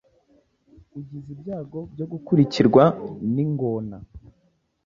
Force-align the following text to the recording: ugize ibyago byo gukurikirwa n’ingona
ugize 0.97 1.29
ibyago 1.35 1.79
byo 1.93 2.05
gukurikirwa 2.11 2.83
n’ingona 3.33 3.97